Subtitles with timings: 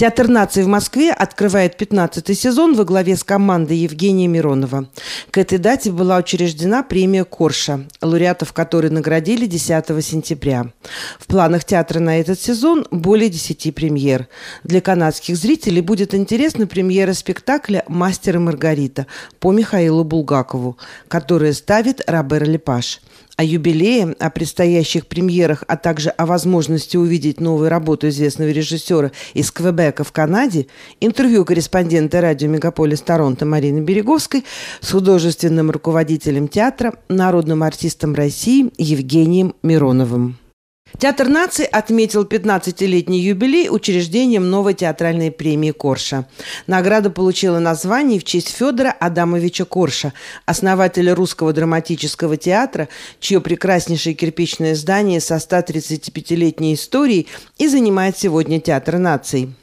[0.00, 4.88] Театр нации в Москве открывает 15 сезон во главе с командой Евгения Миронова.
[5.30, 10.72] К этой дате была учреждена премия «Корша», лауреатов которой наградили 10 сентября.
[11.18, 14.28] В планах театра на этот сезон более 10 премьер.
[14.64, 19.06] Для канадских зрителей будет интересна премьера спектакля «Мастер и Маргарита»
[19.38, 20.78] по Михаилу Булгакову,
[21.08, 23.02] которую ставит Робер Лепаш.
[23.40, 29.50] О юбилее, о предстоящих премьерах, а также о возможности увидеть новую работу известного режиссера из
[29.50, 30.66] Квебека в Канаде,
[31.00, 34.44] интервью корреспондента радио «Мегаполис Торонто» Марины Береговской
[34.82, 40.39] с художественным руководителем театра, народным артистом России Евгением Мироновым.
[40.98, 46.26] Театр нации отметил 15-летний юбилей учреждением новой театральной премии «Корша».
[46.66, 50.12] Награда получила название в честь Федора Адамовича Корша,
[50.46, 52.88] основателя русского драматического театра,
[53.20, 57.28] чье прекраснейшее кирпичное здание со 135-летней историей
[57.58, 59.54] и занимает сегодня Театр наций.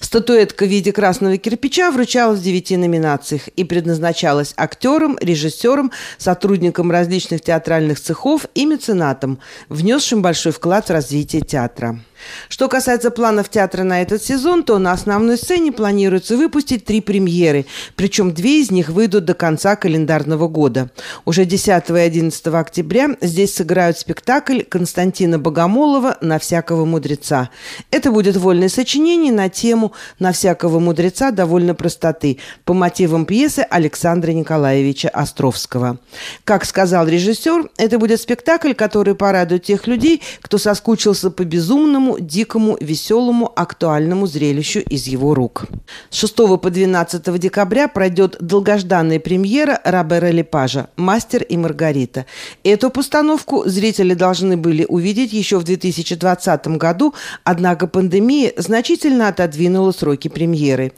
[0.00, 7.40] Статуэтка в виде красного кирпича вручалась в девяти номинациях и предназначалась актерам, режиссерам, сотрудникам различных
[7.40, 12.00] театральных цехов и меценатам, внесшим большой вклад в развитие театра.
[12.48, 17.66] Что касается планов театра на этот сезон, то на основной сцене планируется выпустить три премьеры,
[17.96, 20.90] причем две из них выйдут до конца календарного года.
[21.24, 27.50] Уже 10 и 11 октября здесь сыграют спектакль Константина Богомолова «На всякого мудреца».
[27.90, 34.32] Это будет вольное сочинение на тему «На всякого мудреца» довольно простоты по мотивам пьесы Александра
[34.32, 35.98] Николаевича Островского.
[36.44, 42.76] Как сказал режиссер, это будет спектакль, который порадует тех людей, кто соскучился по безумному, дикому,
[42.80, 45.66] веселому, актуальному зрелищу из его рук.
[46.10, 52.26] С 6 по 12 декабря пройдет долгожданная премьера Робера Лепажа «Мастер и Маргарита».
[52.62, 60.28] Эту постановку зрители должны были увидеть еще в 2020 году, однако пандемия значительно отодвинула сроки
[60.28, 60.92] премьеры.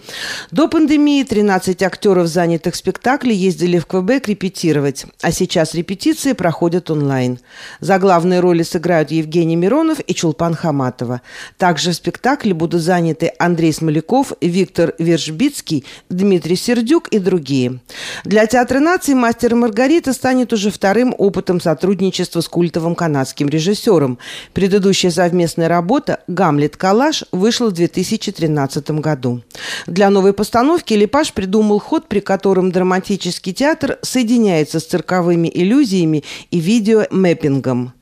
[0.51, 6.91] До пандемии 13 актеров занятых в спектакле ездили в Квебек репетировать, а сейчас репетиции проходят
[6.91, 7.39] онлайн.
[7.81, 11.06] За главные роли сыграют Евгений Миронов и Чулпан Хаматов.
[11.07, 11.21] Лермонтова.
[11.59, 17.81] Также в спектакле будут заняты Андрей Смоляков, Виктор Вержбицкий, Дмитрий Сердюк и другие.
[18.25, 24.19] Для Театра нации «Мастер и Маргарита» станет уже вторым опытом сотрудничества с культовым канадским режиссером.
[24.53, 29.43] Предыдущая совместная работа «Гамлет Калаш» вышла в 2013 году.
[29.87, 36.61] Для новой постановки Лепаш придумал ход, при котором драматический театр соединяется с цирковыми иллюзиями и
[36.61, 37.93] видеомэппингом.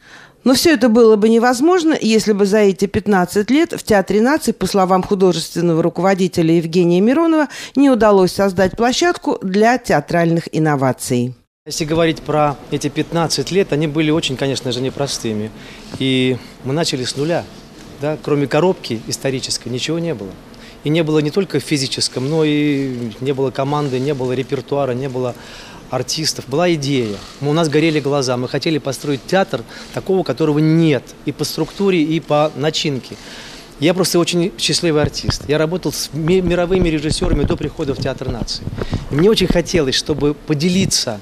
[0.44, 4.52] Но все это было бы невозможно, если бы за эти 15 лет в Театре наций,
[4.52, 11.34] по словам художественного руководителя Евгения Миронова, не удалось создать площадку для театральных инноваций.
[11.66, 15.50] Если говорить про эти 15 лет, они были очень, конечно же, непростыми.
[15.98, 17.42] И мы начали с нуля.
[18.02, 18.18] Да?
[18.22, 20.30] Кроме коробки исторической ничего не было.
[20.84, 24.92] И не было не только в физическом, но и не было команды, не было репертуара,
[24.92, 25.34] не было
[25.90, 27.16] артистов, была идея.
[27.40, 29.62] Мы, у нас горели глаза, мы хотели построить театр
[29.92, 33.16] такого, которого нет и по структуре, и по начинке.
[33.80, 35.44] Я просто очень счастливый артист.
[35.48, 38.62] Я работал с мировыми режиссерами до прихода в Театр нации.
[39.10, 41.20] И мне очень хотелось, чтобы поделиться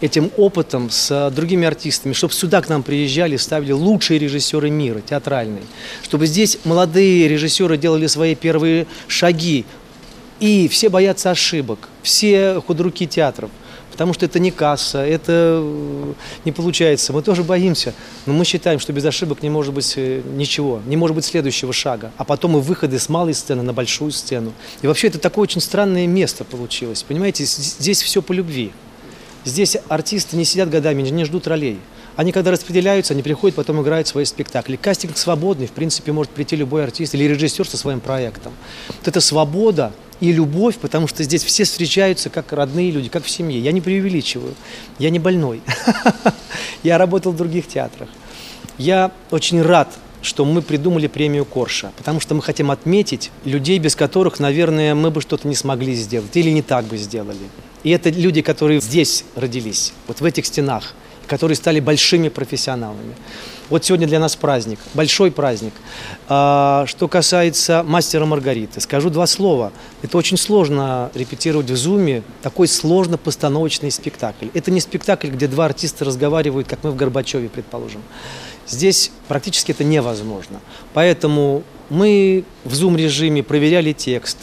[0.00, 5.62] этим опытом с другими артистами, чтобы сюда к нам приезжали, ставили лучшие режиссеры мира, театральные,
[6.02, 9.64] чтобы здесь молодые режиссеры делали свои первые шаги,
[10.38, 13.50] и все боятся ошибок, все худруки театров
[14.00, 16.12] потому что это не касса, это э,
[16.46, 17.12] не получается.
[17.12, 17.92] Мы тоже боимся,
[18.24, 21.74] но мы считаем, что без ошибок не может быть э, ничего, не может быть следующего
[21.74, 22.10] шага.
[22.16, 24.54] А потом и выходы с малой сцены на большую сцену.
[24.80, 27.02] И вообще это такое очень странное место получилось.
[27.02, 28.72] Понимаете, здесь все по любви.
[29.44, 31.78] Здесь артисты не сидят годами, не ждут ролей.
[32.16, 34.76] Они когда распределяются, они приходят, потом играют свои спектакли.
[34.76, 38.52] Кастинг свободный, в принципе, может прийти любой артист или режиссер со своим проектом.
[38.88, 43.30] Вот эта свобода и любовь, потому что здесь все встречаются как родные люди, как в
[43.30, 43.58] семье.
[43.58, 44.54] Я не преувеличиваю,
[44.98, 45.62] я не больной.
[46.82, 48.08] Я работал в других театрах.
[48.78, 49.88] Я очень рад,
[50.22, 55.10] что мы придумали премию Корша, потому что мы хотим отметить людей, без которых, наверное, мы
[55.10, 57.38] бы что-то не смогли сделать или не так бы сделали.
[57.82, 60.94] И это люди, которые здесь родились, вот в этих стенах
[61.30, 63.14] которые стали большими профессионалами.
[63.70, 65.72] Вот сегодня для нас праздник, большой праздник.
[66.28, 69.72] А, что касается «Мастера Маргариты», скажу два слова.
[70.02, 74.48] Это очень сложно репетировать в зуме такой сложно постановочный спектакль.
[74.54, 78.02] Это не спектакль, где два артиста разговаривают, как мы в Горбачеве, предположим.
[78.66, 80.60] Здесь практически это невозможно.
[80.92, 84.38] Поэтому мы в зум-режиме проверяли текст,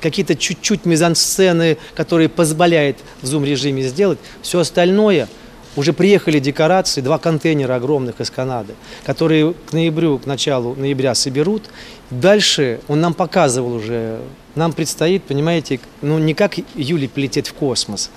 [0.00, 4.18] какие-то чуть-чуть мизансцены, которые позволяет в зум-режиме сделать.
[4.40, 5.28] Все остальное–
[5.76, 8.74] Уже приехали декорации, два контейнера огромных из Канады,
[9.04, 11.64] которые к ноябрю, к началу ноября соберут.
[12.10, 14.18] Дальше он нам показывал уже,
[14.56, 18.10] нам предстоит, понимаете, ну не как Юле полететь в космос,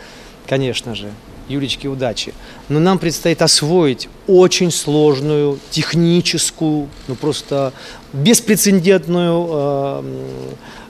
[0.47, 1.11] конечно же,
[1.47, 2.33] Юлечке удачи.
[2.69, 7.71] Но нам предстоит освоить очень сложную, техническую, ну просто
[8.13, 10.03] беспрецедентную э,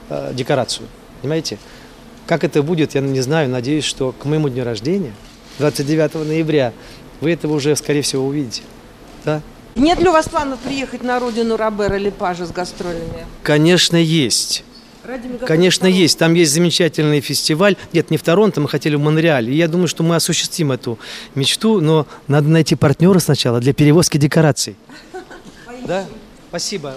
[0.08, 0.86] э, декорацию.
[1.20, 1.58] Понимаете?
[2.26, 3.50] Как это будет, я не знаю.
[3.50, 5.12] Надеюсь, что к моему дню рождения,
[5.58, 6.72] 29 ноября,
[7.20, 8.62] вы это уже, скорее всего, увидите.
[9.24, 9.40] Да?
[9.76, 13.26] Нет ли у вас планов приехать на родину Робера Лепажа с гастролями?
[13.42, 14.64] Конечно, есть.
[15.46, 16.18] Конечно, есть.
[16.18, 17.76] Там есть замечательный фестиваль.
[17.92, 19.52] Нет, не в Торонто, мы хотели в Монреале.
[19.52, 20.98] И я думаю, что мы осуществим эту
[21.34, 24.76] мечту, но надо найти партнера сначала для перевозки декораций.
[25.86, 26.06] Да?
[26.54, 26.94] Спасибо.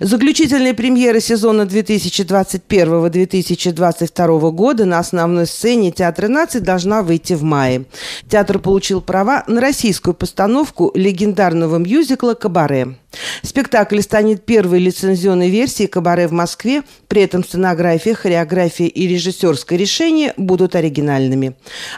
[0.00, 7.86] Заключительная премьера сезона 2021-2022 года на основной сцене Театра наций должна выйти в мае.
[8.28, 12.98] Театр получил права на российскую постановку легендарного мюзикла «Кабаре».
[13.42, 20.34] Спектакль станет первой лицензионной версией «Кабаре» в Москве, при этом сценография, хореография и режиссерское решение
[20.36, 21.54] будут оригинальными.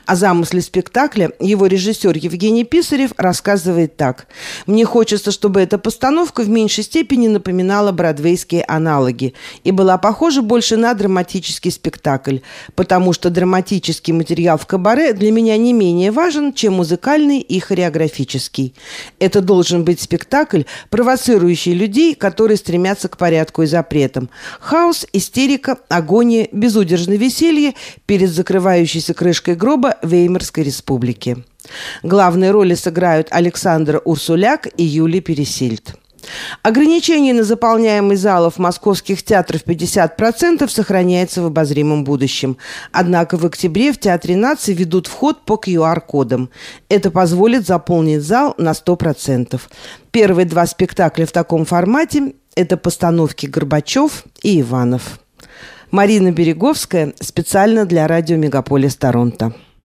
[0.06, 4.28] О замысле спектакля его режиссер Евгений Писарев рассказывает так.
[4.66, 9.34] «Мне хочется, чтобы эта постановка в меньшей степени напоминала бродвейские аналоги
[9.64, 12.38] и была похожа больше на драматический спектакль,
[12.76, 18.74] потому что драматический материал в «Кабаре» для меня не менее важен, чем музыкальный и хореографический.
[19.18, 20.62] Это должен быть спектакль,
[21.10, 24.30] провоцирующий людей, которые стремятся к порядку и запретам.
[24.60, 27.74] Хаос, истерика, агония, безудержное веселье
[28.06, 31.38] перед закрывающейся крышкой гроба Веймарской республики.
[32.04, 35.96] Главные роли сыграют Александр Урсуляк и Юлия Пересильд.
[36.62, 42.56] Ограничение на заполняемость залов московских театров 50% сохраняется в обозримом будущем.
[42.92, 46.50] Однако в октябре в Театре нации ведут вход по QR-кодам.
[46.88, 49.60] Это позволит заполнить зал на 100%.
[50.10, 55.20] Первые два спектакля в таком формате– это постановки Горбачев и Иванов.
[55.90, 59.54] Марина Береговская специально для радио «Мегаполис Торонто».